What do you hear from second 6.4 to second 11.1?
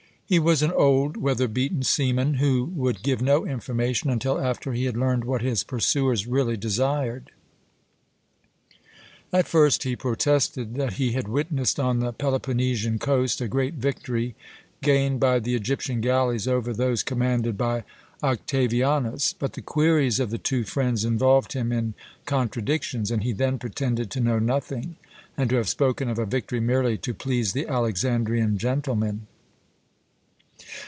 desired. At first he protested that